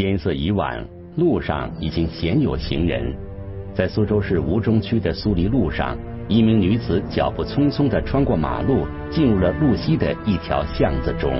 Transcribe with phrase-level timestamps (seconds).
[0.00, 0.82] 天色已晚，
[1.16, 3.14] 路上已经鲜有行人。
[3.74, 5.94] 在苏州市吴中区的苏黎路上，
[6.26, 11.30] 一名女子脚步匆匆地穿过马路，进入了路西的一条巷子中。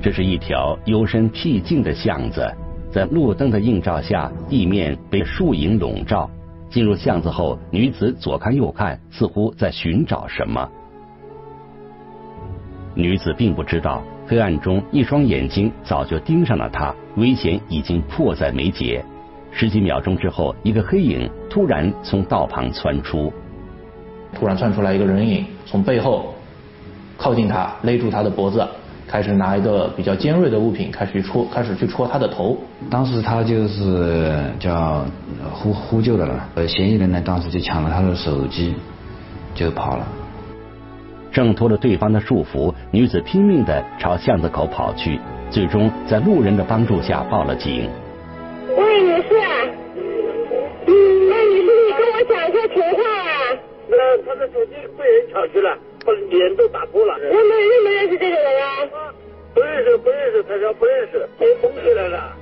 [0.00, 2.50] 这是一条幽深僻静的巷子，
[2.90, 6.30] 在路灯的映照下，地面被树影笼罩。
[6.70, 10.66] 进入巷子后，女子左看右看，似乎在寻找什么。
[12.94, 19.04] 女子并不知道，黑暗中一双眼睛早就盯上了他，危险已经迫在眉睫。
[19.50, 23.32] 十几秒钟之后，一个黑影突然从道旁窜出，
[24.32, 26.32] 突然窜出来一个人影，从背后
[27.18, 28.64] 靠近他，勒住他的脖子。
[29.08, 32.56] 开始拿一个比较尖锐的物品开始戳，开始去戳他的头。
[32.88, 35.04] 当时他就是叫
[35.50, 38.76] 呼呼救的了，呃，嫌疑人呢当时就抢了他的手机
[39.56, 40.06] 就跑了。
[41.32, 45.18] 挣脱了对方的束缚，女子拼命的朝巷子口跑去，
[45.50, 47.88] 最终在路人的帮助下报了警。
[48.76, 49.34] 喂，女士，
[50.86, 53.32] 嗯，那女士你跟我讲一下情况啊。
[53.88, 55.76] 那他的手机被人抢去了。
[56.02, 57.18] 把脸都打破了。
[57.18, 59.12] 认没认不认识这个人啊？
[59.52, 62.32] 不认识，不认识，他说不认识，被封起来了。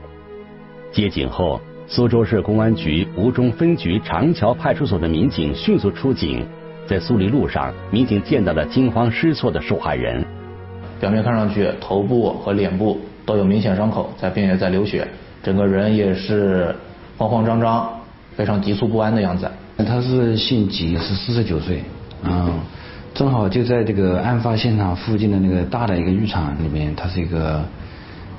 [0.92, 6.46] 接警后，苏州市公安局吴中分局长桥派出所的民警迅速出警，
[6.88, 10.24] 在苏黎路上，民警见到了惊慌失措的受害人。
[10.98, 15.06] 表面看上去，头部和脸部都有明显伤口，在并且在流血，
[15.42, 16.74] 整个人也是
[17.18, 17.88] 慌慌张张，
[18.34, 19.48] 非常急促不安的样子。
[19.76, 21.84] 他是姓吉，是四十九岁，
[22.22, 22.58] 嗯。
[23.14, 27.64] 正好就在这个案发现场附近的那个大的一个浴场里面，他是一个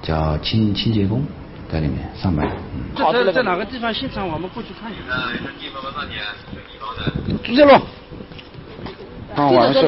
[0.01, 1.21] 叫清清洁工，
[1.69, 2.49] 在里面上班。
[2.95, 4.27] 在在哪个地方现场？
[4.27, 5.01] 我们过去看一下。
[5.09, 6.19] 呃，地方上面
[6.71, 7.43] 地方的。
[7.43, 7.67] 朱建
[9.35, 9.81] 啊，完事。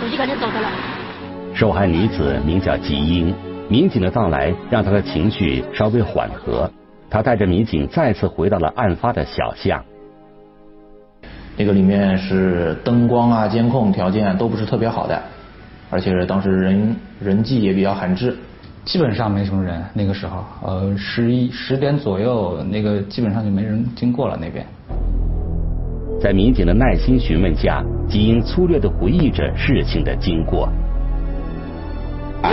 [0.00, 0.68] 手机赶紧走开了。
[1.54, 3.34] 受害女子名叫吉英，
[3.68, 6.70] 民警的到来让她的情绪稍微缓和，
[7.08, 9.82] 她带着民警再次回到了案发的小巷。
[11.56, 15.22] 那个里面是灯光啊、监控条件都不是特别好的，
[15.88, 18.36] 而且当时人人迹也比较罕至，
[18.84, 19.82] 基本上没什么人。
[19.94, 24.66] 那个时候，呃，十一十点左右，那个基本上就没人经过了那边。
[26.20, 30.68] 在民警的耐心询问下，吉英粗略的回忆着事情的经过。
[32.42, 32.52] 啊，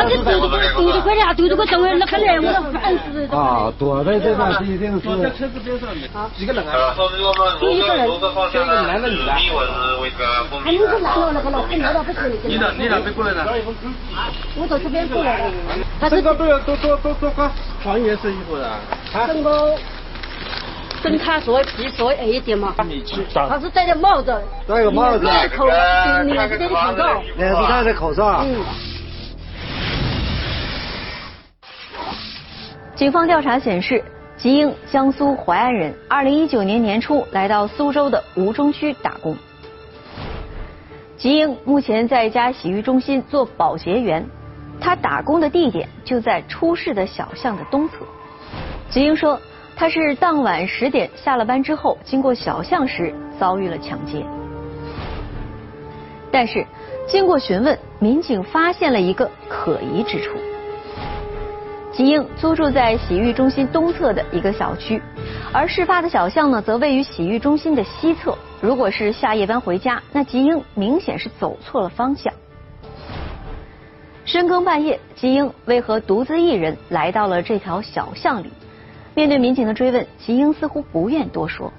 [3.77, 4.99] 躲在这边是一定是。
[4.99, 6.09] 躲在车子边上面。
[6.13, 6.95] 啊，几个人啊？
[7.61, 8.07] 一个人。
[8.51, 9.31] 这个男的女的。
[10.63, 12.33] 还有个男的，那个老太老不可以。
[12.43, 13.45] 你哪你哪边过来的？
[14.55, 15.49] 我从这边过来
[16.01, 16.09] 的。
[16.09, 17.51] 身高都要多多多多高？
[17.83, 18.69] 黄颜色衣服的。
[19.27, 19.69] 身高
[21.03, 22.73] 跟他稍微比稍微矮一点嘛。
[23.49, 24.41] 他是戴着帽子。
[24.65, 25.25] 戴个帽子。
[25.25, 27.21] 戴口，脸是戴着口罩。
[27.35, 28.45] 脸是戴着口罩。
[28.45, 28.55] 嗯。
[32.95, 34.01] 警方调查显示，
[34.37, 39.35] 吉英，江苏淮安人，二零一九年年初来到苏州的吴中区打工。
[41.17, 44.25] 吉英目前在一家洗浴中心做保洁员，
[44.79, 47.95] 他打工的地点就在出事的小巷的东侧。
[48.89, 49.39] 吉英说，
[49.83, 54.25] 他是当晚十点下了班之后，经过小巷时遭遇了抢劫。
[56.31, 56.65] 但是，
[57.05, 60.37] 经过询问，民警发现了一个可疑之处。
[61.91, 65.01] 吉英租住在洗浴中心东侧的一个小区，
[65.51, 68.37] 而事发的小巷呢，则位于洗浴中心的西侧。
[68.61, 72.33] 如果是下夜班回家，那吉英明显是走错了方向。
[74.23, 78.49] 深更半夜，吉英为何独自一人来到了这条小巷里？
[79.15, 81.71] 面对民警的追问，吉英似乎不愿多说。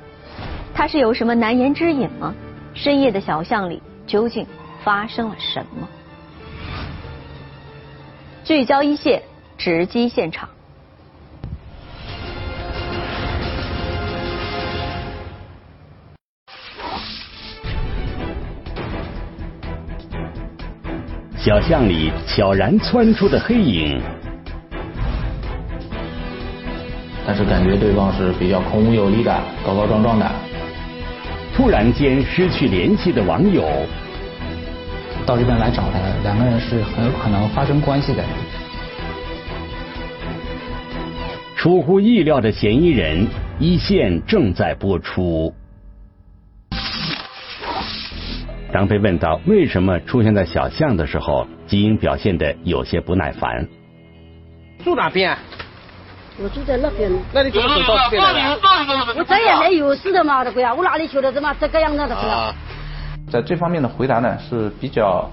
[0.72, 2.34] 他是有什么难言之隐吗？
[2.75, 4.46] 深夜的小巷里究竟
[4.82, 5.88] 发生了什么？
[8.44, 9.22] 聚焦一线。
[9.56, 10.48] 直击现场。
[21.38, 24.02] 小巷里悄然窜出的黑影，
[27.26, 29.35] 但是感觉对方是比较孔武有力的，
[29.65, 30.31] 高高壮壮的。
[31.56, 33.65] 突然间失去联系的网友，
[35.25, 38.23] 到这边来找他，两个人是很有可能发生关系的。
[41.56, 43.27] 出乎意料的嫌疑人，
[43.59, 45.55] 一线正在播出。
[48.70, 53.67] 当被问到为什么出现在小巷的时候，吉英表现的有些不耐烦。
[54.85, 55.38] 住哪边？
[56.42, 57.10] 我住在那边。
[57.32, 58.56] 那你怎么走到这边来？
[59.16, 62.52] 我这也没有事的嘛，这个呀，我哪里晓得这么这个样子的啊？
[63.31, 65.31] 在这方面的回答呢是比较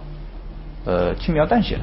[0.86, 1.82] 呃轻描淡写的，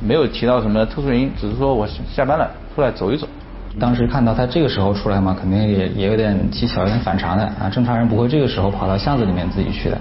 [0.00, 3.28] 没有提到什么特殊原因，只是说我下班了出来走一走。
[3.80, 7.70] 当时看到他这个时候出来嘛，肯定也也有点蹊跷，有点反常的啊。
[7.70, 9.98] 正常人不会这个时候跑到巷子里面自己去的。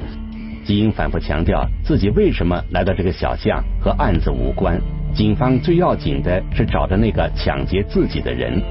[0.63, 4.79] 吉英反复强调自己为什么来到这个小巷和案子无关，
[5.13, 8.62] 警方最要紧的是找着那个抢劫自己的人。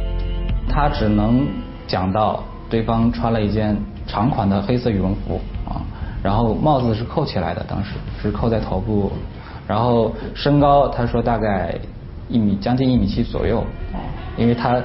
[0.69, 1.47] 他只能
[1.87, 3.77] 讲到对方穿了一件
[4.07, 5.83] 长款的黑色羽绒服啊，
[6.23, 7.91] 然后帽子是扣起来的，当时
[8.23, 9.13] 是扣在头部，
[9.67, 11.75] 然后身高他说大概
[12.29, 13.61] 一米将近一米七左右
[13.93, 14.01] 啊，
[14.37, 14.81] 因为他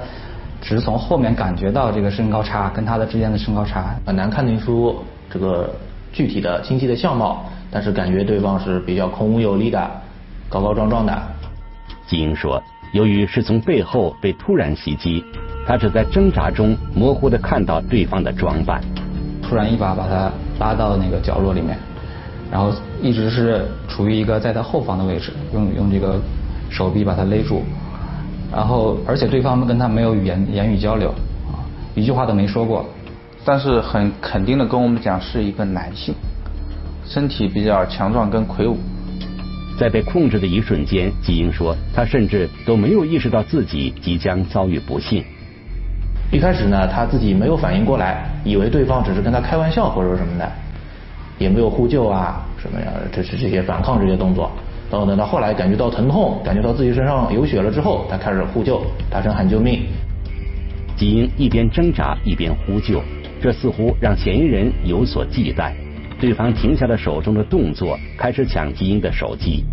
[0.62, 4.96] 只是从后面感觉到这个身高差跟他的之间的身高差很难看得出
[5.30, 5.74] 这个
[6.12, 9.90] 具体的清晰的相貌，但是感觉对方是比较孔武有力的，
[10.50, 11.22] 高高壮壮的。
[12.07, 12.62] 吉英说，
[12.92, 15.24] 由于是从背后被突然袭击。
[15.68, 18.80] 他只在挣扎中模糊的看到对方的装扮，
[19.42, 21.75] 突然一把把他拉到那个角落里面，
[22.52, 22.72] 然后
[23.02, 26.22] 一直是处于一个在他后方的位置，用用这个
[26.69, 27.63] 手臂把他勒住，
[28.54, 31.10] 然后而且对方跟他没有语言言语交流，
[31.48, 31.66] 啊，
[31.96, 32.86] 一句话都没说过，
[33.44, 36.13] 但是很肯定的跟我们讲是一个男性，
[37.04, 38.78] 身体比较强壮跟魁梧，
[39.77, 45.24] 在被控制的一瞬间，吉英说他甚至都没有意识到自己即将遭遇不幸。
[46.31, 50.51] 一开始呢，他自己没有反应过来，以为对方只是跟他开玩笑或者什么的，
[51.38, 54.50] 也没有呼救啊什么呀，这是这些反抗这些动作。
[54.89, 59.81] 然后等到后来感觉到疼痛，感觉到自己身上有血了之后，他开始呼救，大声喊救命。
[60.95, 63.01] 吉英一边挣扎一边呼救，
[63.42, 65.74] 这似乎让嫌疑人有所忌惮。
[66.25, 69.63] 对方停下了手中的动作，开始抢吉英的手机。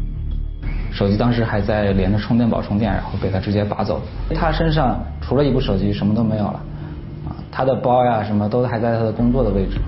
[0.93, 4.03] 手机当时还在连着充电宝充电，然后被他直接拔走。
[4.35, 6.63] 他身上除了一部手机，什么都没有了。
[7.27, 9.79] 啊，他的包呀什么都还在他的工作的位置。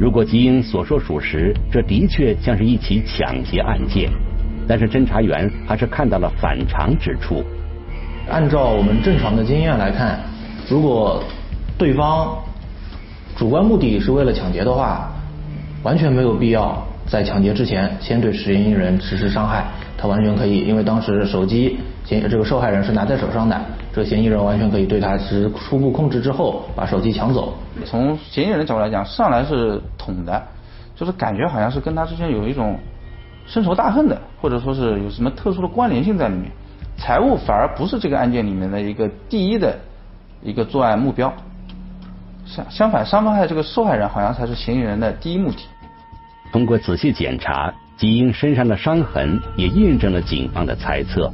[0.00, 4.10] 如果吉英所说属实，这的确像是一起抢劫案件。
[4.66, 7.44] 但是侦查员还是看到了反常之处。
[8.28, 10.18] 按照我们正常的经验来看，
[10.68, 11.22] 如果
[11.78, 12.36] 对方
[13.36, 15.08] 主观目的是为了抢劫的话，
[15.82, 19.64] 完全没有必要在抢劫之前先对嫌疑人实施伤害。
[19.96, 23.60] 他完全可以，因为当时手机嫌这个受害人是拿在手上的，
[23.92, 27.52] 这个嫌疑人完全可以对他实施初步控制之后把手机抢走。
[27.84, 30.40] 从嫌疑人的角度来讲，上来是捅的，
[30.94, 32.78] 就是感觉好像是跟他之间有一种
[33.46, 36.50] 深仇大恨的，或者说是有什么特殊的关联性在里面。
[36.96, 39.76] 财物反而不是这个案件里面的一个第一的
[40.42, 41.32] 一个作案目标，
[42.48, 45.58] 相相反，伤害这个受害人好像才是嫌疑人的第一目的。
[46.50, 47.72] 通过仔细检查。
[47.98, 51.28] 吉英身上的伤痕也印证了警方的猜测。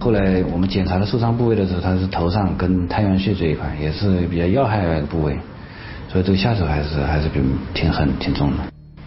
[0.00, 5.38] 后来我们检查了受伤部位的时候，他是头上跟太阳穴这一块，也是比较要害的部位，
[6.08, 7.40] 所以这个下手还是还是比
[7.72, 8.56] 挺狠挺重的。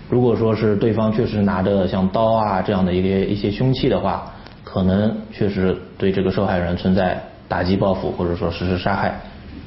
[0.10, 4.32] 如果说是对方确实拿着像刀啊这样的一些一些凶器的话，
[4.64, 9.20] 可能确实对这个受害人存在打击报复或者说实施杀害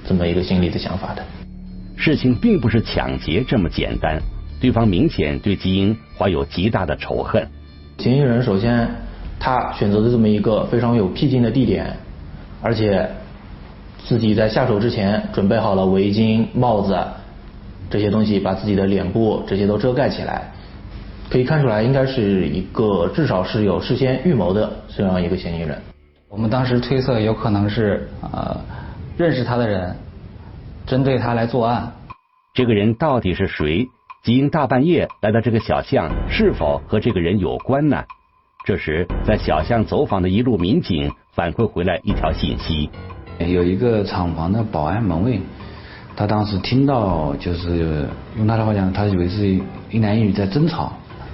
[0.07, 1.23] 这么一个心理的想法的。
[1.99, 4.19] 事情并不是抢劫这么简单。
[4.61, 7.47] 对方明显对基英怀有极大的仇恨。
[7.99, 8.89] 嫌疑人首先，
[9.39, 11.97] 他选择的这么一个非常有僻静的地点，
[12.63, 13.09] 而且
[14.05, 16.97] 自己在下手之前准备好了围巾、帽子
[17.91, 20.53] 这些东西，把自己的脸部这些都遮盖起来，
[21.29, 25.77] 可以看出来应该是一个至少是有事先预谋的这样一个嫌疑人。
[26.29, 28.57] 我们当时推测有可能是呃
[29.17, 29.95] 认识他的人
[30.89, 31.93] 针对他来作案。
[32.55, 33.89] 这个人到底是谁？
[34.25, 38.03] 吉英大半夜来到这个小巷，是否和这个人有关呢？
[38.65, 42.91] 这时，在小巷走访的一路民警反馈回来一条信息：
[43.39, 45.41] 有一个厂房的保安门卫，
[46.17, 49.47] 他当时听到就是用他的话讲，他以为是
[49.91, 50.93] 一男一女在争吵，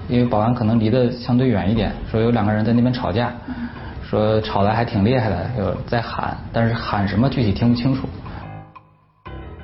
[0.08, 3.32] 因为保安可能离得相对远一点，说有两个人在那边吵架，
[4.02, 8.08] 说吵得还挺厉害的，有在喊，但是喊什么具体听不清楚。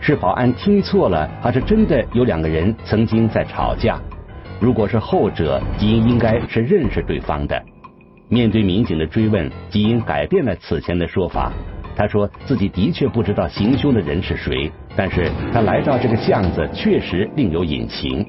[0.00, 4.00] 是保安听错了，还是真的有两个人曾经在吵架？
[4.59, 7.62] 如果是后者，吉英应该是认识对方的。
[8.28, 11.52] 面对民警的追问，吉英改变了此前的说法。
[11.95, 18.26] 他说自己的确不知道行凶的人是谁，但是他来到这个巷子确实另有隐情。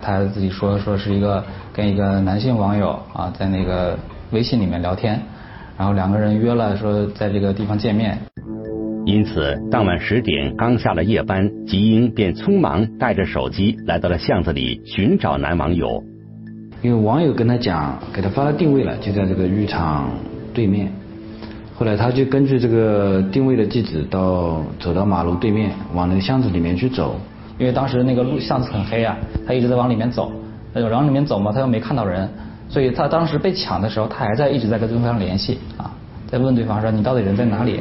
[0.00, 3.96] 他自己说说是一个跟一个男性网友啊在那个
[4.30, 5.20] 微信里面聊天，
[5.78, 8.18] 然后两个人约了说在这个地方见面。
[9.10, 16.00] 因此，当晚十点刚下了夜班，吉英便匆忙带着手机来到了巷子里寻找男网友。
[16.80, 20.08] 因为网友跟他讲，给他发了定位了，就在这个浴场
[20.54, 20.92] 对面。
[21.74, 27.18] 后来他就根据这个定位的地址，到走到马路对面，往那个巷子里面去走。
[27.58, 30.30] 因为当时那个路巷子很黑啊，他一直在往里面走，
[30.72, 32.28] 往里面走嘛，他又没看到人，
[32.68, 35.90] 所以他当时被抢的时候，他还在一直在跟对方联系啊，
[36.28, 37.80] 在问对方说你到底人在哪里？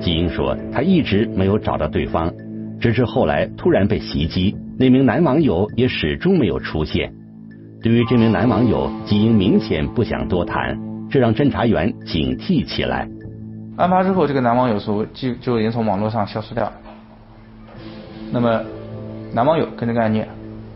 [0.00, 2.32] 吉英说他一直没有找到对方，
[2.80, 7.12] 直至后来突然被袭击，那名男网友也始终没有出现。
[7.82, 10.78] 对于这名男网友，吉英明显不想多谈，
[11.10, 13.08] 这让侦查员警惕起来。
[13.76, 16.72] 案发之后，这个男网友说就就已经从网络上消失掉。
[18.30, 18.62] 那么，
[19.32, 20.28] 男网友跟这个案件，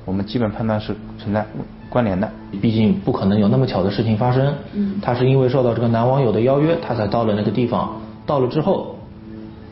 [0.04, 1.46] 我们基本判断是存在
[1.88, 2.30] 关联的。
[2.60, 4.52] 毕竟不可能有那么巧的事情发生。
[4.74, 4.98] 嗯。
[5.00, 8.00] 他是因为受到这个男网友的邀约，他才到了那个地方。
[8.26, 8.97] 到了之后，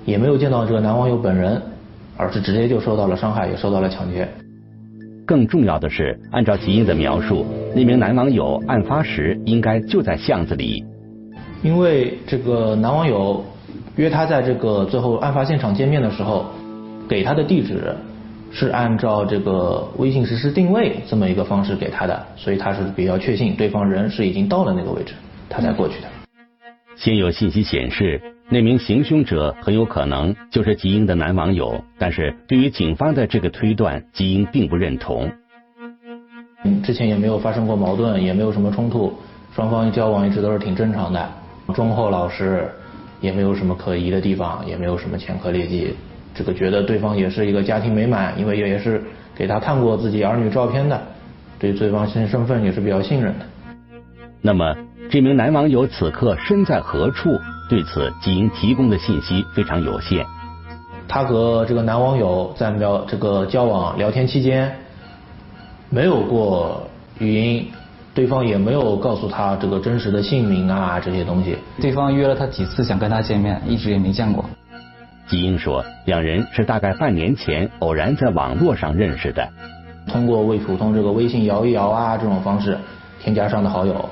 [0.07, 1.61] 也没有见到这个男网友本人，
[2.17, 4.27] 而是直接就受到了伤害，也受到了抢劫。
[5.27, 7.45] 更重要的是，按照吉英的描述，
[7.75, 10.85] 那名男网友案发时应该就在巷子里。
[11.63, 13.45] 因为这个男网友
[13.97, 16.47] 约他在这个最后案发现场见面的时候，
[17.09, 17.93] 给他的地址
[18.53, 25.15] 是按照这个微信实时定位这么一个方式给他的，所以他是比较确信对方人是已经到了那个位置，
[25.49, 26.07] 他才过去的。
[26.95, 28.21] 现有信息显示。
[28.49, 35.29] 那名行凶者很有可能就是吉英的男网友，但是对于警方的这个推断，吉英并不认同。
[36.63, 39.13] 嗯，之前也没有发生过矛盾，也没有什么冲突，
[39.53, 41.29] 双方交往一直都是挺正常的，
[41.75, 42.69] 忠厚老实，
[43.21, 45.95] 也没有什么可疑的地方，也没有什么前科劣迹。
[46.33, 49.03] 这个觉得对方也是一个家庭美满，因为也是
[49.35, 51.03] 给他看过自己儿女照片的，
[51.59, 53.47] 对对方身身份也是比较信任的。
[54.41, 54.73] 那么，
[55.11, 57.31] 这名男网友此刻身在何处？
[57.69, 60.25] 对此，吉英提供的信息非常有限。
[61.09, 64.73] 她和这个男网友在聊这个交往聊天期间，
[65.91, 66.87] 没有过
[67.19, 67.69] 语音，
[68.15, 71.59] 对方也没有告诉她这个真实的姓名啊这些东西。
[71.81, 74.45] 对方约了她几次想跟她见面，一直也没见过。
[75.27, 79.49] 吉英说，两人是大概半年前偶然在网络上认识的，
[80.07, 82.79] 通过为普通这个微信摇一摇啊这种方式
[83.21, 84.09] 添加上的好友，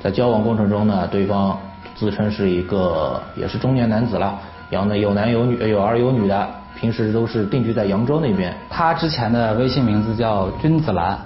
[0.00, 1.58] 在交往过程中呢，对方。
[1.96, 4.38] 自称是一个也是中年男子了，
[4.70, 6.48] 然后呢有男有女有儿有女的，
[6.78, 8.54] 平时都是定居在扬州那边。
[8.68, 11.18] 他之前的微信名字叫君子兰，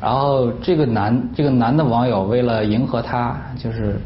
[0.00, 3.98] 然后这个男这个男的网友为了迎合他，就是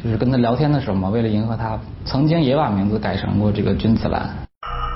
[0.00, 4.30] 就是跟他聊天的时候嘛，为了迎合他，曾经也把名字改成过这个君子兰。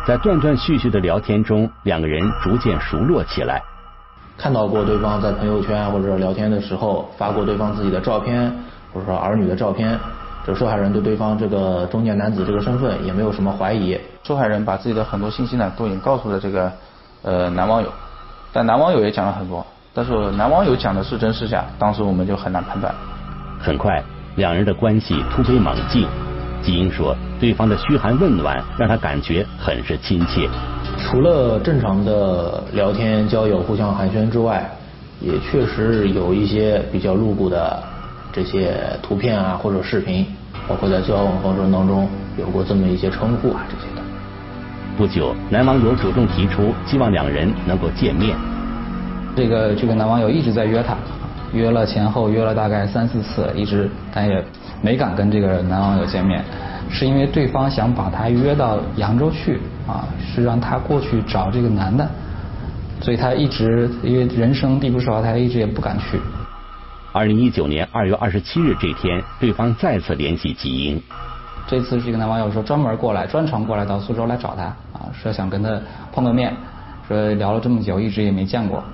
[0.06, 3.61] 在断断续续的聊天中，两个人逐渐熟络起来。
[4.38, 8.50] 看到过对方在朋友圈或者聊天的时候发过对方自己的照片，
[8.94, 9.99] 或者说儿女的照片。
[10.49, 14.00] 这受害人对对方这个中年男子这个身份也没有什么怀疑。
[14.25, 16.73] 受害人把自己的很多信息呢都已经告诉了这个
[17.21, 17.93] 呃男网友，
[18.50, 22.95] 但男网友也讲了很多，但是男网友讲的是真是假，当时我们就很难判断。
[23.61, 24.02] 很快，
[24.37, 26.09] 两人的关系突飞猛进。
[26.62, 30.49] 吉英说，对方的嘘寒问暖让他感觉很是亲切。
[30.99, 34.67] 除了正常的聊天交友、互相寒暄之外，
[35.21, 37.83] 也确实有一些比较露骨的
[38.33, 40.26] 这些图片啊或者视频。
[40.68, 44.02] 包括在交往过程当中有过这么一些称呼啊这些的。
[44.96, 48.37] 不久，男网友主动提出希望两人能够见面。
[49.34, 50.96] 这个这个男网友一直在约她，
[51.52, 54.44] 约了前后约了大概三四次，一直但也
[54.82, 56.44] 没敢跟这个男网友见面，
[56.90, 62.08] 是因为对方想把她约到扬州去啊，是让她过去找这个男的，
[63.00, 66.18] 所以他一直因为人生地不熟，他一直也不敢去。
[67.18, 71.02] 二零一九年二月二十七日这天，对方再次联系吉英。
[71.66, 74.62] 这次这个男网友说专门过来，专程过来到苏州来找他
[74.96, 75.80] 啊，说想跟他
[76.12, 76.54] 碰个面，
[77.08, 78.84] 说聊了这么久，一直也没见过，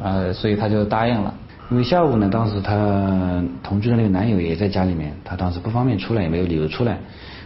[0.00, 1.34] 呃，所以他就答应了。
[1.72, 7.00] 因为下午呢，当时他同居的那个男友也在家里面，他当时不方便出来，也没有理由出来，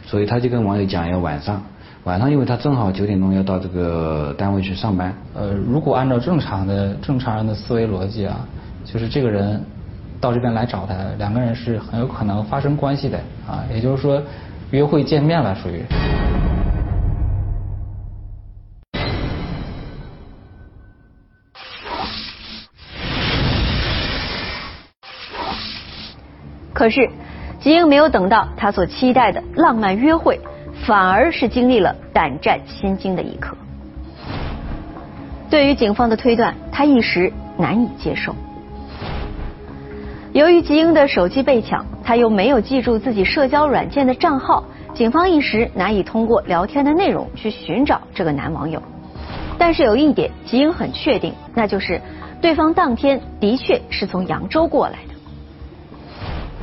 [0.04, 1.62] 所以他就跟网友讲要晚上，
[2.02, 5.14] 晚上因为他正好九点钟要到这个单位去上班。
[5.32, 8.46] 呃，如果按照正常的正常人的思维逻辑啊，
[8.84, 9.64] 就是这个人。
[10.24, 14.22] 到这边来找他，两个人是很有可能发生关系的啊，也就是说
[14.70, 15.84] 约会见面了，属于。
[26.72, 27.10] 可是，
[27.60, 30.40] 吉英没有等到他所期待的浪漫约会，
[30.86, 33.54] 反而是经历了胆战心惊的一刻。
[35.50, 38.34] 对于警方的推断，他一时难以接受。
[40.34, 48.82] 由于吉英的手机被抢，他又没有记住自己社交软件的账号，警方一时难以通过聊天的内容去寻找这个男网友。
[49.56, 52.00] 但是有一点，吉英很确定，那就是
[52.40, 55.14] 对方当天的确是从扬州过来的。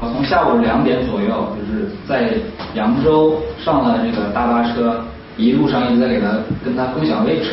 [0.01, 2.33] 我从下午两点左右，就是在
[2.73, 5.01] 扬州上了这个大巴车，
[5.37, 6.27] 一路上一直在给他
[6.61, 7.51] 跟他共享位置。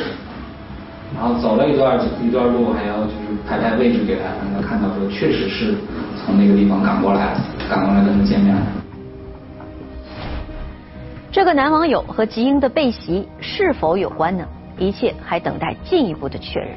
[1.15, 5.75] 然后走了一段一段路，还要就是排排位置给他，让他看到说确实是
[6.17, 7.35] 从那个地方赶过来，
[7.69, 8.55] 赶过来跟他见面。
[11.33, 14.45] 这个男网友和吉英的被袭是否有关呢？
[14.79, 16.71] 一切还等待进一步的确认。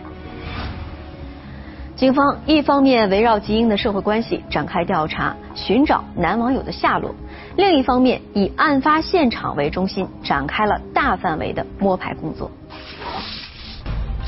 [1.95, 7.11] 警方一方面围绕吉英的社会关系展开调查，寻找男网友的下落；
[7.57, 12.49] 另一方面以案发现场为中心，展开了大范围的摸排工作。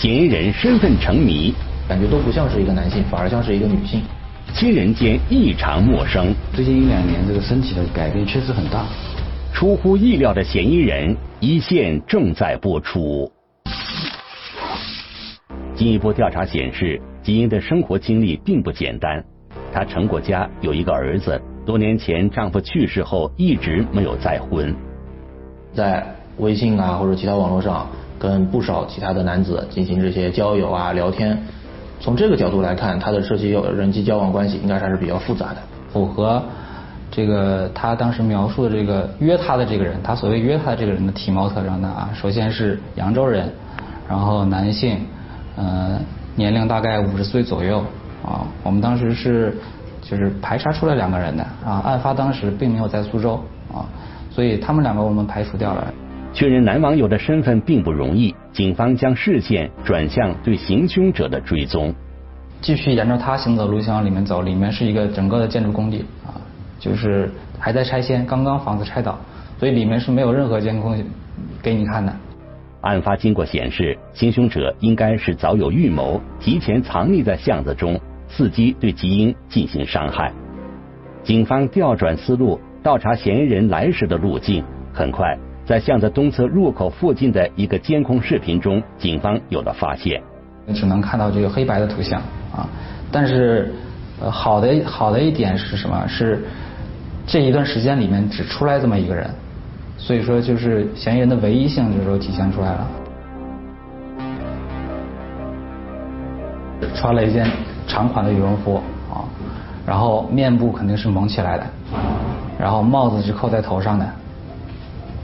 [0.03, 1.53] 嫌疑人身份成谜，
[1.87, 4.01] 感觉都不像是一个男性，反而像是一个女性。
[4.53, 6.35] 亲人间异常陌生。
[6.51, 8.85] 最近一两年，这个身体的改变确实很大。
[9.53, 13.31] 出乎意料的嫌疑人，一线正在播出。
[15.73, 19.23] 进一步调查显示，吉英的生活经历并不简单。
[19.71, 21.41] 她成过家，有一个儿子。
[21.65, 24.75] 多年前丈夫去世后，一直没有再婚。
[25.73, 26.05] 在
[26.39, 27.87] 微信啊或者其他网络上，
[28.23, 31.37] 跟不少其他的男子进行这些交友啊聊天。
[31.99, 35.57] 从这个角度来看，他的涉及有人际交往关系，应该还是比较复杂的。
[35.91, 36.41] 符合
[37.11, 43.51] 这个他当时描述的这个约他的这个人，他所谓约他的这个人的体貌特征呢啊，首先是扬州人，
[44.07, 44.99] 然后男性。
[45.57, 45.99] 呃，
[46.35, 47.79] 年龄大概五十岁左右
[48.25, 48.47] 啊。
[48.63, 49.53] 我们当时是
[50.01, 51.83] 就是排查出来两个人的啊。
[51.85, 53.35] 案发当时并没有在苏州
[53.71, 53.83] 啊，
[54.31, 55.93] 所以他们两个我们排除掉了。
[56.33, 61.93] 确认男网友的身份并不容易，警方将视线转向对行凶者的追踪。
[62.59, 66.33] 继续沿着他行走路线往里面走，里面是一个整个的建筑工地啊，
[66.79, 69.19] 就是还在拆迁，刚刚房子拆倒，
[69.59, 70.97] 所以里面是没有任何监控
[71.61, 72.11] 给你看的。
[72.81, 80.31] 案发经过显示，行凶者应该是早有预谋，提前藏匿在巷子中，伺机对吉英进行伤害。
[81.23, 84.63] 警方调转思路，倒查嫌疑人来时的路径。
[84.93, 90.21] 很快，在巷子东侧入口附近的一个监控视频中，警方有了发现。
[90.73, 92.21] 只能看到这个黑白的图像
[92.55, 92.67] 啊，
[93.11, 93.73] 但是
[94.21, 96.05] 呃，好的好的一点是什么？
[96.07, 96.43] 是
[97.25, 99.29] 这一段时间里面只出来这么一个人。
[99.97, 102.87] 所以说，就是嫌疑人的唯一性，这时候体现出来了。
[106.93, 107.49] 穿了一件
[107.87, 109.23] 长款的羽绒服啊，
[109.85, 111.63] 然后面部肯定是蒙起来的，
[112.59, 114.05] 然后帽子是扣在头上的，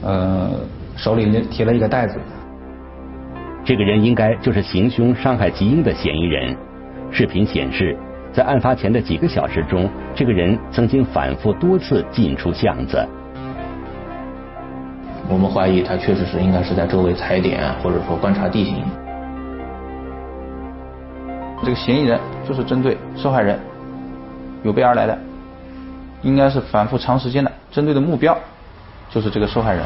[0.02, 0.50] 呃，
[0.96, 2.18] 手里提了一个袋子。
[3.64, 6.56] 这个人应该就是行凶伤害吉英的嫌疑人。
[7.10, 7.96] 视频显示，
[8.32, 13.06] 在案发前的几个小时中，这个人曾经反复多次进出巷子。
[15.28, 18.82] 我们怀疑他确实是应该是在周围踩点，或者说观察地形。
[21.62, 23.58] 这个嫌疑人就是针对受害人
[24.62, 25.16] 有备而来的，
[26.22, 28.36] 应该是反复长时间的，针对的目标
[29.12, 29.84] 就是这个受害人。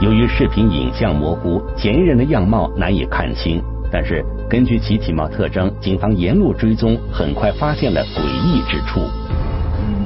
[0.00, 9.00] 由于视频影像模糊，嫌疑人的样貌难以看清，但是根据其体貌特征，警方沿路追踪，很快发现了诡异之处。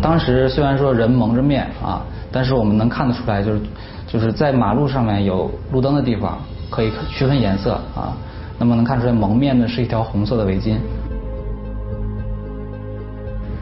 [0.00, 3.60] 当时虽然说人蒙着面啊，但是我们能看得出来，就是。
[4.06, 6.38] 就是在马路上面有路灯的地方，
[6.70, 8.16] 可以区分颜色啊。
[8.60, 10.76] 那么能看出来蒙面的是一条红色的围巾。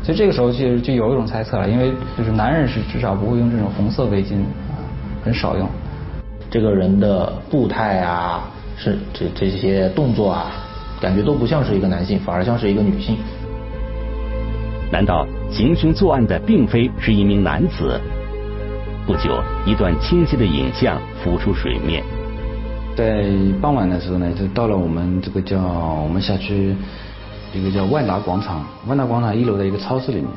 [0.02, 4.61] 所以这个时候就就有一种猜测了，因为就是男人是至少不会用这种红色围巾啊，
[5.24, 5.68] 很少用。
[6.50, 10.52] 这个人的步态啊，是这这些动作啊，
[11.00, 13.16] 感觉都不像是一个男性，反而像是一个女性。
[14.90, 17.98] 难道行凶作案的并非是一名男子？
[19.06, 22.04] 不久，一段清晰的影像浮出水面。
[22.94, 23.24] 在
[23.60, 26.76] 傍晚的时候呢，就到了我们这个叫我们辖区
[27.54, 30.28] 一个叫万达广场，万达广场一楼的一个超市里面，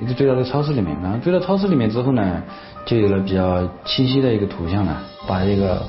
[0.00, 2.42] 一直追到这个超市里面，然后追到超市里面之后呢，
[2.84, 5.82] 就有了比较清晰的一个图像呢，把这个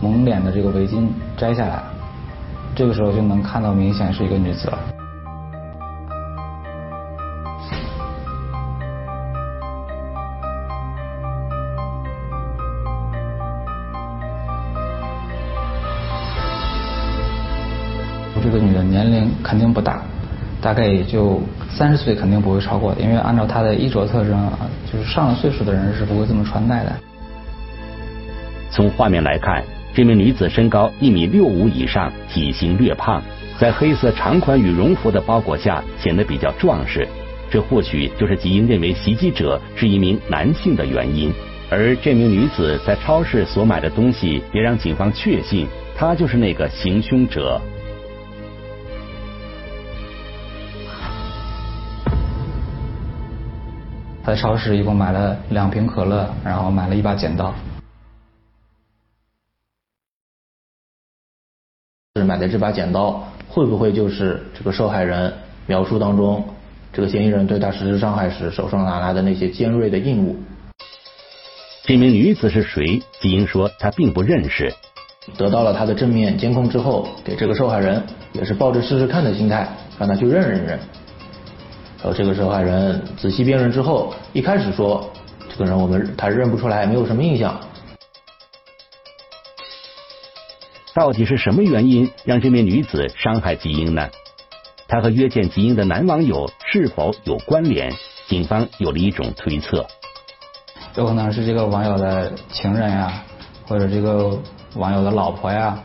[0.00, 1.82] 蒙脸的这个围巾摘下来，
[2.74, 4.78] 这个时候就能看到明显是一个女子了。
[18.42, 19.89] 这个女的年龄肯定不大，
[20.70, 23.00] 大概也就三十岁，肯定不会超过的。
[23.00, 26.92] 因为按照她的衣着特征啊，就是上了岁数的人是不会这么穿戴的。
[28.70, 33.20] 从画面来看，这名女子身高一米六五以上，体型略胖，
[33.58, 37.04] 在黑色长款羽绒服的包裹下显得比较壮实。
[37.50, 41.32] 这或许就是吉英认为袭击者是一名男性的原因。
[41.68, 47.60] 而这名女子在超市所买的东西，也让警方确信她就是那个行凶者。
[54.24, 57.54] 在超市一共买了两瓶可乐，然后买了一把剪刀。
[62.14, 65.32] 是买的这把剪刀，会不会就是这个受害人
[65.66, 66.44] 描述当中
[66.92, 70.36] 这个嫌疑人对他实施伤害时手上拿来的那些尖锐的硬物？
[71.84, 73.02] 这名女子是谁？
[73.20, 74.72] 吉英说她并不认识。
[75.38, 79.66] 得到了她的正面监控之后，给这个受害人也是抱着试试看的心态，
[79.98, 80.78] 让他去认认认。
[82.02, 85.10] 然后这个受害人仔细辨认之后，一开始说
[85.48, 87.60] 这个人我们他认不出来，没有什么印象。
[90.94, 94.08] 到底是什么原因让这名女子伤害吉英呢？
[94.88, 97.92] 她和约见吉英的男网友是否有关联？
[98.26, 99.84] 警方有了一种推测，
[100.94, 103.22] 有可能是这个网友的情人呀，
[103.66, 104.38] 或者这个
[104.76, 105.78] 网友的老婆呀，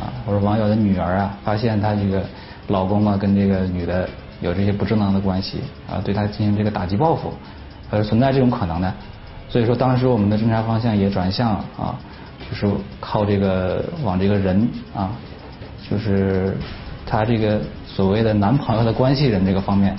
[0.00, 2.24] 啊，或者网友的女儿啊，发现他这个
[2.68, 4.08] 老公啊跟这个女的
[4.42, 7.32] 有这些不正当的关系啊，对他进行这个打击报复，
[7.90, 8.92] 呃，存在这种可能的。
[9.48, 11.98] 所以说，当时我们的侦查方向也转向啊。
[12.50, 15.10] 就是靠这个往这个人啊，
[15.88, 16.54] 就是
[17.06, 19.96] 他这个所谓的男朋友的关系人这个方面。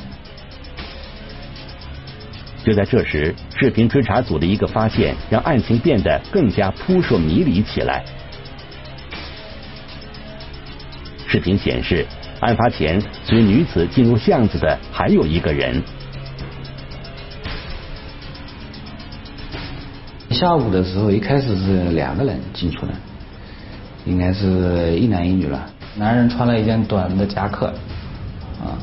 [2.63, 8.03] 就在这时，视频追查组的一个发现，让案情变得更加扑朔迷离起来。
[11.25, 12.05] 视频显示，
[12.43, 15.81] 案发前随女子进入巷子的还有一个人。
[20.29, 22.91] 下午的时候，一开始是两个人进出的，
[24.05, 25.69] 应该是一男一女了。
[25.95, 27.67] 男人穿了一件短的夹克，
[28.59, 28.75] 啊，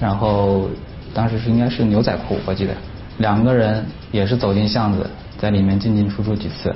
[0.00, 0.68] 然后
[1.12, 2.74] 当时是应该是牛仔裤，我记得。
[3.18, 6.72] 两个人也是走进巷子，在里面进进出出几次。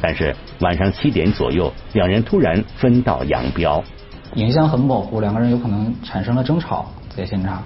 [0.00, 3.84] 但是晚上七点左右，两人突然分道扬镳。
[4.38, 7.60] 影像很模糊，两个人有可能产生了争吵，在现场，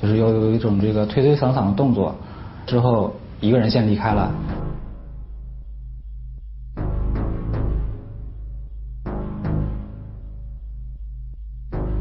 [0.00, 2.14] 就是有有一种这个推推搡搡的动作。
[2.64, 4.32] 之后一个人先离开了。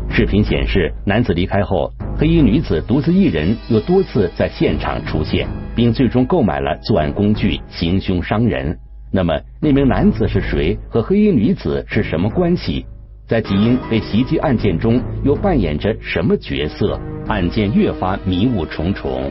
[0.10, 8.80] 视频显示，男子离开后，黑衣女子独自一人又多次在现场出现，并最终购买了作案工具，行凶伤人。
[9.12, 10.80] 那么，那名男子是谁？
[10.90, 12.86] 和黑衣女子是什么关系？
[13.28, 16.98] 在吉英被袭击案件中，又扮演着什么角色？
[17.28, 19.30] 案件越发迷雾重重。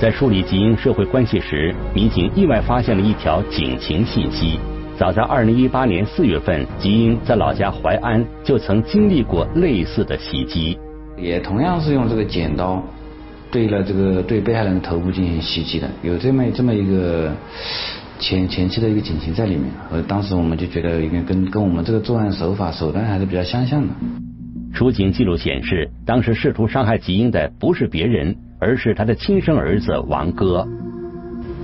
[0.00, 4.58] 在梳理吉英社会关系时，民警意外发现了一条警情信息。
[4.98, 10.76] 早在二零一八年四月份，吉英在老家淮安就曾经历过类似的袭击，
[11.16, 12.82] 也同样是用这个剪刀
[13.52, 17.32] 对了这个对被害人头部进行袭击的，有这么这么一个
[18.20, 19.64] 前前期的一个警情在里面。
[19.90, 23.88] 呃，当时我们就觉得应该跟跟我们这个作案手法手段还是比较相像的。
[24.72, 30.66] 出警记录显示，当时试图伤害吉英的不是别人，而是他的亲生儿子王哥。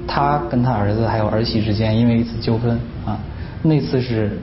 [0.09, 3.19] 他跟他儿子还有儿媳之间因为一次纠纷啊，
[3.62, 4.38] 那次是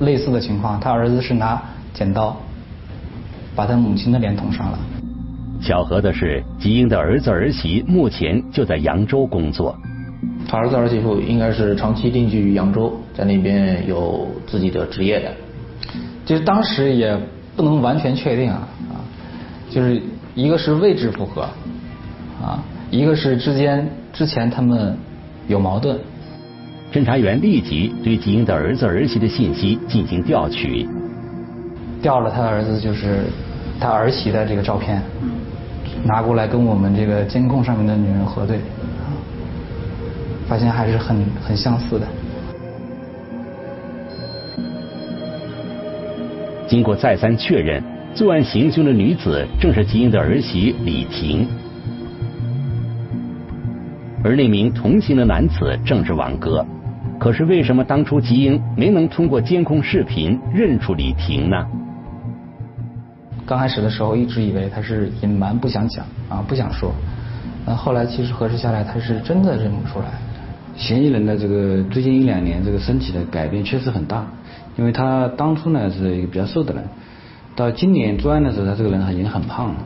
[0.00, 1.62] 类似的情况，他儿子是拿
[1.92, 2.36] 剪刀
[3.54, 4.78] 把他母亲的脸捅伤了。
[5.62, 9.74] 巧合的是，吉英的儿子儿媳目前就在扬州工作。
[10.48, 15.30] 他儿子儿媳妇应该是长期定居于扬州，在那边有自己的职业的。
[16.24, 17.16] 就是当时也
[17.56, 18.96] 不能完全确定啊啊，
[19.70, 20.00] 就是
[20.34, 21.42] 一个是位置符合
[22.42, 23.88] 啊，一个是之间。
[24.12, 24.96] 之前他们
[25.48, 25.98] 有矛盾，
[26.92, 30.86] 侦查员立即对吉英的儿子儿媳的信息进行调取，
[32.00, 33.24] 调了他的儿子就是
[33.80, 35.02] 他儿媳的这个照片，
[36.04, 38.60] 拿过来跟我们这个监控上面的女人核对，
[40.48, 42.06] 发现还是很很相似的。
[46.66, 47.82] 经过再三确认，
[48.14, 51.46] 作案行凶的女子正是吉英的儿媳李婷。
[54.24, 56.64] 而那名同行的男子正是王哥，
[57.18, 61.66] 可是为什么当初吉英没能通过监控视频认出李婷呢？
[63.44, 66.94] 刚开始的时候一直以为他是隐瞒不想讲啊不想说，
[67.66, 70.06] 那后来其实核实下来他是真的认不出来。
[70.76, 74.26] 嫌疑人的这个最近一两年这个身体的改变确实很大，
[74.76, 76.84] 因为他当初呢是一个比较瘦的人，
[77.56, 79.76] 到今年作案的时候他这个人已经很胖了。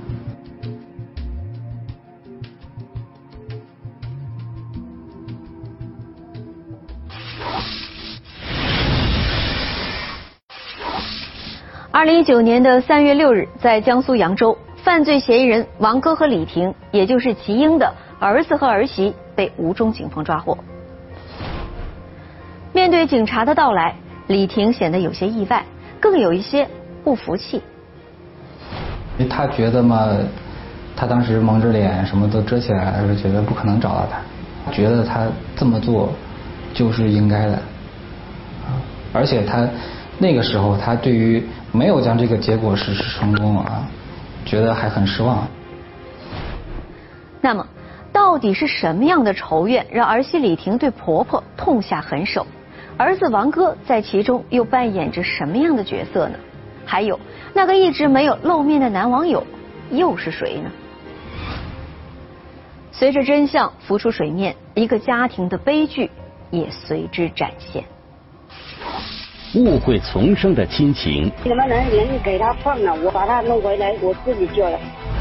[11.90, 20.56] 二零一九年的三月六日，在江苏扬州，犯罪嫌疑人王哥和李婷，也就是齐英的儿子和儿媳，被吴中警方抓获。
[22.88, 23.94] 面对警察的到来，
[24.28, 25.62] 李婷显得有些意外，
[26.00, 26.66] 更有一些
[27.04, 27.60] 不服气。
[29.28, 30.08] 他觉得嘛，
[30.96, 36.10] 他当时蒙着脸，什么都遮起来，是觉得不可能找到他，觉得他这么做
[36.72, 37.58] 就是应该的。
[39.12, 39.68] 而且他
[40.16, 43.86] 那个时候他对于没有将这个结果实施成功啊，
[44.46, 45.46] 觉得还很失望。
[47.42, 47.66] 那么，
[48.14, 52.46] 到底是什么样的仇怨让儿媳李婷对婆婆痛下狠手？
[52.98, 56.34] 儿子王哥在其中又扮演着什么样的角色呢？
[56.84, 57.18] 还有
[57.54, 59.46] 那个一直没有露面的男网友
[59.90, 60.70] 又是谁呢？
[62.90, 66.10] 随着真相浮出水面，一个家庭的悲剧
[66.50, 67.84] 也随之展现。
[69.54, 74.76] 误会丛生的亲情，怎么能能给他放了，我把他弄回来，我自己救了。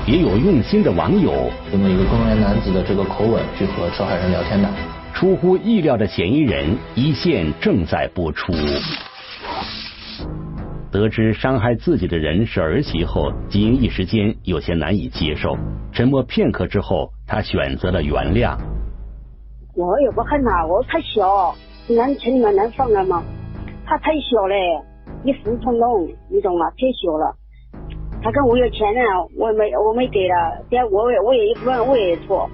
[0.07, 1.31] 也有用心的网友，
[1.71, 4.67] 用一个中年男子的这个口吻去和受害人聊天的。
[5.17, 8.53] 出乎意料的嫌疑人一线正在播出。
[10.91, 15.58] 得知伤害自己的人是儿媳后，金英一时间有些难以接受。
[15.91, 18.56] 沉默片刻之后，他选择了原谅。
[19.73, 21.56] 我也不恨他，我太小，
[21.88, 23.23] 能请你们能放了吗？
[23.88, 24.56] 他太小了，
[25.23, 26.69] 一时冲动，你懂吗？
[26.77, 27.36] 太小了。
[28.21, 29.01] 他跟我有钱呢，
[29.36, 32.47] 我没我没给了，但我我也一部分我也错。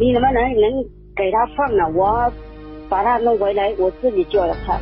[0.00, 0.95] 你怎么能能？
[1.16, 2.30] 给他放了，我
[2.90, 4.76] 把他弄回来，我自己救了他。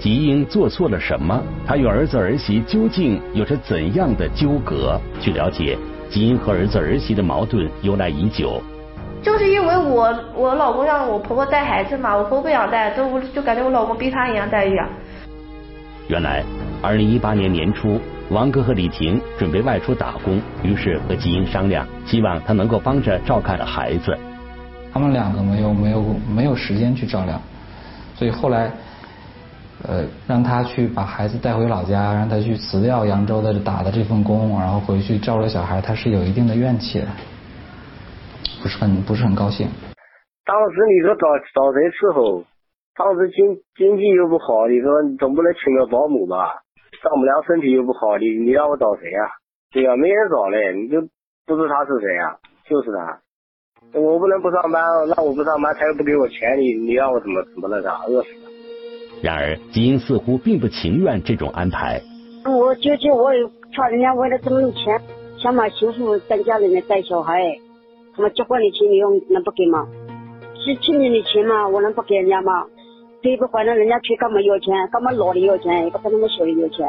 [0.00, 1.40] 吉英做错了什么？
[1.64, 5.00] 她与儿子儿媳究竟有着怎样的纠葛？
[5.20, 5.78] 据了解，
[6.10, 8.60] 吉英和儿子儿媳的矛盾由来已久。
[9.22, 14.88] 就是因为我我老公让我婆婆带孩子嘛，我婆婆不想带，就就感觉我老公逼她一样待遇啊。
[16.08, 16.42] 原来，
[16.82, 24.16] 二零一八年年初，王哥和李婷准备外出打工，于是和吉英商量，希望她能够帮着照看孩子。
[24.96, 27.38] 他们两个没有没有没有时间去照料，
[28.14, 28.72] 所以后来，
[29.86, 37.08] 呃，让他去把孩子带回老家，让他去辞掉扬州的打的这份工，然后回去照料小孩，他是有一定的怨气的，
[38.62, 39.68] 不是很不是很高兴。
[40.46, 42.44] 当时你说找找谁伺候？
[42.96, 43.44] 当时经
[43.76, 46.62] 经济又不好，你说总不能请个保姆吧？
[47.04, 49.20] 丈母娘身体又不好，你你让我找谁呀？
[49.72, 51.02] 对呀，没人找嘞，你就
[51.44, 52.38] 不知他是谁呀？
[52.64, 53.20] 就是他。
[53.92, 54.82] 我不能不上班，
[55.16, 58.50] 那我不上班，他又不给我钱，你你让我怎么怎么那啥，饿死了。
[59.22, 62.00] 然而，吉英似乎并不情愿这种安排。
[62.44, 63.30] 我舅舅，我
[63.74, 65.00] 怕人家为了这么多钱，
[65.38, 67.40] 想把媳妇在家里面带小孩，
[68.14, 69.88] 什么结婚的钱你用能不给吗？
[70.62, 71.66] 是亲戚的钱吗？
[71.66, 72.66] 我能不给人家吗？
[73.22, 74.74] 给不还了，人家去干嘛要钱？
[74.92, 75.84] 干嘛老的要钱？
[75.84, 76.86] 也不跟那么小的要钱。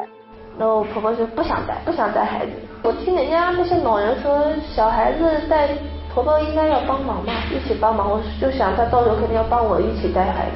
[0.59, 2.51] 然后婆婆就不想带，不想带孩子。
[2.83, 5.69] 我听人家那些老人说，小孩子带。
[6.17, 8.09] 婆婆应该要帮忙嘛，一起帮忙。
[8.09, 10.55] 我就想，她到时候肯定要帮我一起带孩子。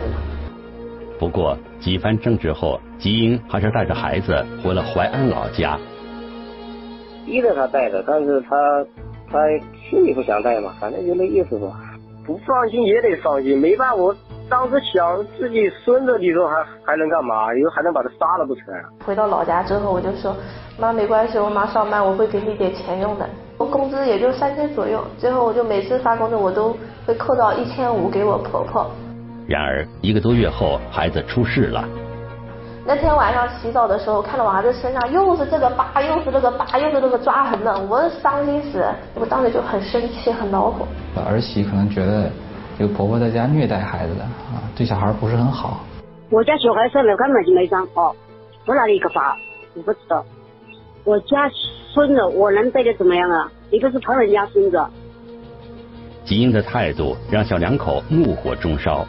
[1.20, 5.78] 不过几番争执后，吉英还是带着孩子回了淮安老家。
[7.28, 8.58] 逼着他带的，但是他
[9.30, 9.38] 他
[9.88, 11.68] 心里不想带嘛，反正就那意思吧。
[12.26, 14.16] 不放心也得放心，没办法，我
[14.52, 17.56] 当时想自己孙子，你说还还能干嘛？
[17.56, 18.66] 以后还能把他杀了不成？
[19.06, 20.36] 回到老家之后，我就说，
[20.78, 23.26] 妈没关系，我妈上班，我会给你点钱用的。
[23.58, 28.92] 我工资也就三千左右，最后我就每次发工资我都会扣到一千五给我婆婆。
[29.48, 31.86] 然而一个多月后，孩子出事了。
[32.86, 38.84] 那天晚上洗澡的时候，看到我儿子身上又是这个疤，又是那个疤，又是那个抓痕的，我伤心死，
[39.16, 40.86] 我当时就很生气，很恼火。
[41.26, 42.30] 儿媳可能觉得
[42.78, 45.86] 这个婆婆在家虐待孩子的啊，对小孩不是很好。
[46.30, 48.16] 我家小孩生了根本就没伤，哦，
[48.66, 49.38] 我哪里一个法，
[49.76, 50.26] 我不知道。
[51.04, 51.50] 我家
[51.94, 53.52] 孙子，我能带的怎么样啊？
[53.70, 54.80] 一个是疼人家孙子。
[56.24, 59.06] 吉英的态度让小两口怒火中烧，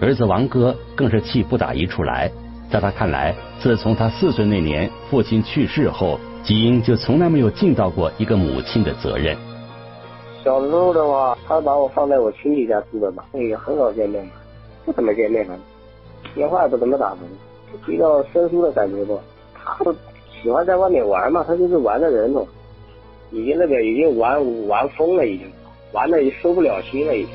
[0.00, 2.30] 儿子王哥更是气不打一处来。
[2.70, 9.36] 在他看来，自从他四岁那年父亲去世后，吉英就从来没有尽到过一个母亲的责任。
[10.44, 14.32] 小时候的话，他把我放在我亲戚家住的嘛，也很少见面嘛，
[14.84, 15.54] 不怎么见面嘛，
[16.34, 17.18] 电话也不怎么打的，
[17.86, 19.14] 比较生疏的感觉吧。
[19.54, 19.94] 他都。
[20.42, 22.42] 喜欢在外面玩嘛，他就是玩的人嘛，
[23.30, 25.46] 已经那个已经玩玩疯了，已经
[25.92, 27.30] 玩的收不了心了，已经。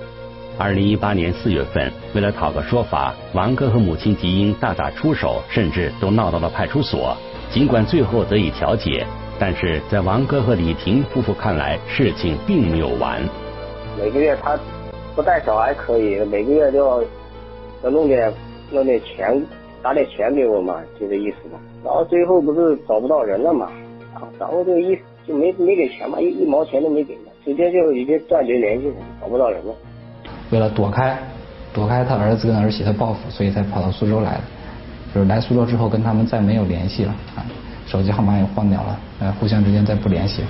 [0.59, 7.15] 二零一八年四月份，为了讨个说法，王哥和母亲吉英大打出手，甚至都闹到了派出所。
[7.49, 9.07] 尽管最后得以调解，
[9.39, 13.21] 但是在王哥和李婷夫妇看来，事情并没有完。
[13.97, 14.57] 每个月他
[15.15, 17.01] 不带小孩可以，每个月都要
[17.83, 18.33] 要弄点
[18.71, 19.43] 弄点钱。
[19.79, 21.59] 打点钱给我嘛，就这意思嘛。
[21.85, 23.67] 然后最后不是找不到人了嘛，
[24.15, 29.73] 啊，然后就一就没没给钱嘛，一一毛钱都没给嘛，直接就已经断绝联系了，找不到人了。
[30.49, 31.17] 为了躲开
[31.71, 34.41] 躲开他儿子跟儿媳的报复，所以才跑到苏州来的。
[35.13, 37.45] 就是来苏州之后跟他们再没有联系了啊，
[37.87, 40.43] 手机号码也换掉了，呃，互相之间再不联系。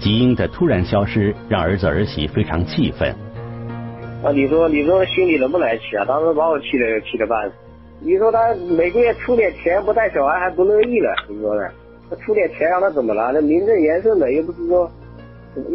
[0.00, 3.14] 吉英的突然消失让儿子儿媳非常气愤。
[4.24, 6.04] 啊，你说你说心里能不来气啊？
[6.06, 7.54] 当时把我气的气的半死。
[8.00, 11.62] 你说他每个月出点钱不带小孩还不乐意了，你说呢？
[12.08, 13.32] 他出点钱让他怎么了？
[13.32, 14.90] 那名正言顺的，又不是说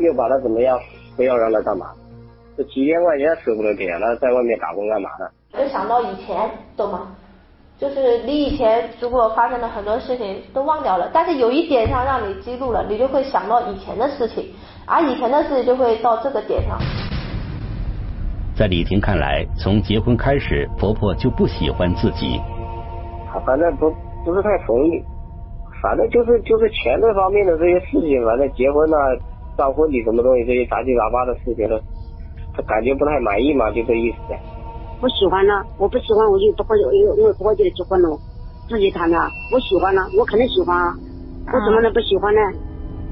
[0.01, 0.79] 又把他怎么样，
[1.15, 1.87] 非要让他干嘛？
[2.57, 5.27] 这几千块钱舍不得给，那在外面打工干嘛呢？
[5.57, 6.35] 就想到以前，
[6.77, 7.15] 懂吗？
[7.81, 14.53] 就是你以前如果发生了很多事情都忘掉了，但是有一点上让你记录了，你就会想到以前的事情，
[14.85, 16.77] 而以前的事情就会到这个点上。
[18.55, 22.39] 在李婷看来，从结婚开始，婆婆就不喜欢自己。
[23.47, 23.89] 反正不
[24.23, 25.01] 不是太同意，
[25.81, 28.97] 反正就是就是钱这方面的这些事情，反正结婚啊、
[29.57, 31.67] 办婚礼什么东西这些杂七杂八的事情，
[32.53, 34.17] 她感觉不太满意嘛，就这意思。
[35.01, 38.19] 我喜欢呢，我不喜欢我就不会，我我不会就结婚了，
[38.69, 39.17] 自己谈的。
[39.51, 40.95] 我喜欢呢，我肯定喜欢啊，
[41.51, 42.39] 我怎么能不喜欢呢？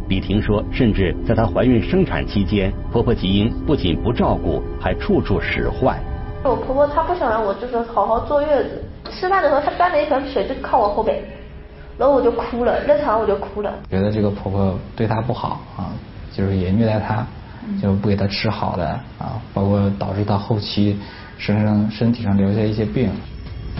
[0.07, 5.99] 李婷说，甚至在她怀孕生产期间，婆婆吉英不仅不照顾，还处处使坏。
[6.43, 11.23] 我婆婆她不想让我就是好好坐月子，吃饭的时候她端了一盆水就靠我后背，
[11.97, 13.73] 然后我就哭了，那场我就哭了。
[13.89, 15.89] 觉得这个婆婆对她不好啊，
[16.31, 17.25] 就是也虐待她，
[17.81, 18.85] 就不给她吃好的
[19.17, 20.95] 啊，包括导致她后期
[21.39, 23.09] 身上身体上留下一些病。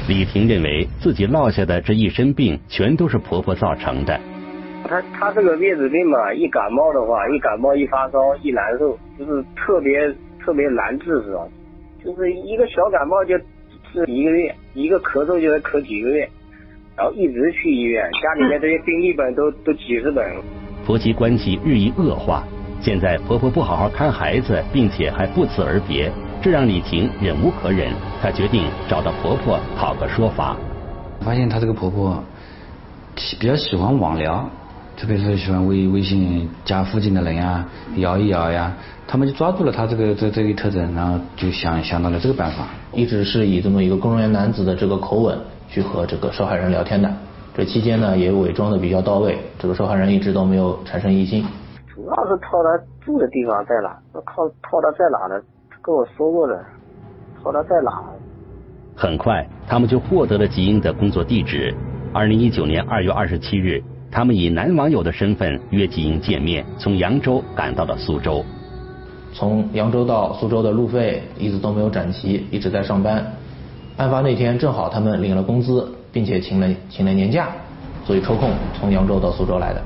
[0.07, 4.19] 李婷认为自己落下的这一身病，全都是婆婆造成的。
[4.87, 9.99] 她她这个月子病嘛，一感冒的话，一感冒一发烧一难受，就是特别
[10.39, 11.45] 特别难治，是吧？
[12.03, 13.37] 就是一个小感冒就
[13.91, 16.27] 治一个月，一个咳嗽就得咳几个月，
[16.95, 20.25] 然后一直去医院，家里面这些病历本都都几十本。
[20.85, 22.43] 婆媳关系日益恶化，
[22.79, 26.09] 现在婆婆不好好看孩子，并且还不辞而别，
[26.41, 30.56] 这让李婷忍无可忍，她决定找到婆婆讨个说法。
[31.19, 32.23] 发现她这个婆婆
[33.39, 34.49] 比较喜欢网聊。
[34.95, 38.73] 特别是喜欢微微信加附近的人呀，摇一摇呀，
[39.08, 45.38] 他们就抓住了她这个这这一特征，然后就想想到了这个办法，一直是以这么一个公务员男子的这个口吻
[45.69, 47.10] 去和这个受害人聊天的。
[47.56, 51.45] 这期间呢，也伪装的比较到位，这个受害人一直都没有产生疑心。
[51.88, 53.89] 主要是套他住的地方在哪，
[54.25, 55.41] 套套他在哪呢？
[55.79, 56.61] 他跟我说过的，
[57.41, 58.03] 说他在哪。
[58.95, 61.73] 很快，他们就获得了吉英的工作地址。
[62.13, 63.81] 二零一九年二月二十七日。
[64.11, 68.43] 他们以男网友的身份约吉英见面，从扬州赶到了苏州。
[69.31, 73.23] 从扬州到苏州的路费一直都没有展齐，一直在上班。
[73.97, 77.49] 案发那天正好他们领了工资，并且请了请了年假，
[78.03, 79.81] 所以抽空从扬州到苏州来的。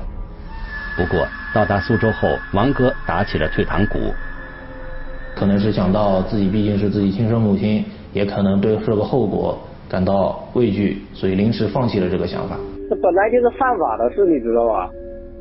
[0.96, 3.98] 不过到达苏州后，王哥打起了退堂鼓，
[5.36, 12.56] 可能是想到自己毕竟是自己亲生母亲，也可能对这个后果感到畏惧，所以临时放弃了这个想法。
[12.88, 14.90] 这本来就是犯法的事，你知道吧？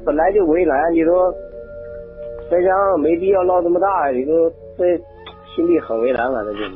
[0.05, 1.31] 本来就为难，你说
[2.49, 4.97] 再加上没必要闹这么大，你说这
[5.55, 6.71] 心里很为难，反正就是。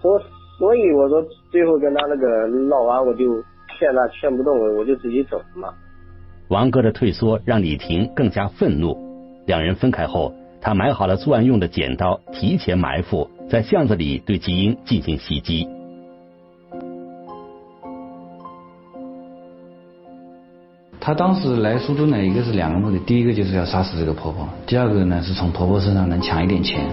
[0.00, 0.20] 所
[0.58, 3.24] 所以我说最后跟他那个闹完，我就
[3.78, 5.68] 劝他劝不动，我就自己走了嘛。
[6.48, 8.96] 王哥的退缩让李婷更加愤怒。
[9.46, 10.32] 两人分开后，
[10.64, 15.66] 他买好了作案用的剪刀，提前埋伏在巷子里对吉英进行袭击。
[21.00, 26.86] 他当时来苏州呢，一个是两个目的，第一个就是要杀死这个婆婆，第二个呢是从婆婆身上能抢一点钱。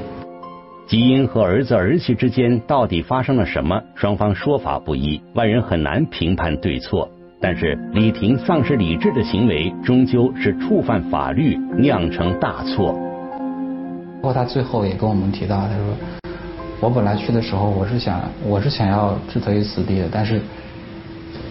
[0.87, 3.83] 吉英和儿子儿媳之间到底发生了什么？
[3.93, 7.07] 双方说法不一，外人很难评判对错。
[7.39, 13.08] 但是李婷丧失理智的行为，终究是触犯法律，酿成大错。
[14.21, 15.85] 包括他最后也跟我们提到，他说
[16.81, 20.41] ：“我本来去的时候，我是想，我是想要置他于死地的，但是。”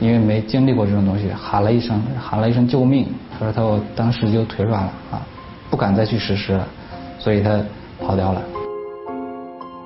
[0.01, 3.09] 因为没经历过这种东西，喊了一声，喊了一声救命。
[3.33, 5.27] 他说他我当时就腿软了啊，
[5.71, 6.65] 不敢再去实施了，
[7.19, 7.61] 所以他
[8.01, 8.41] 跑掉了。